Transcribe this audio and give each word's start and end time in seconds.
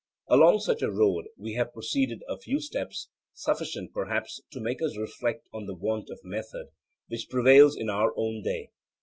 Along 0.29 0.57
such 0.57 0.81
a 0.81 0.89
road 0.91 1.25
we 1.37 1.53
have 1.53 1.73
proceeded 1.73 2.23
a 2.27 2.35
few 2.39 2.59
steps, 2.59 3.09
sufficient, 3.35 3.93
perhaps, 3.93 4.41
to 4.51 4.59
make 4.59 4.81
us 4.81 4.97
reflect 4.97 5.47
on 5.53 5.67
the 5.67 5.75
want 5.75 6.09
of 6.09 6.19
method 6.23 6.69
which 7.07 7.29
prevails 7.29 7.77
in 7.77 7.87
our 7.87 8.11
own 8.17 8.41
day. 8.41 8.71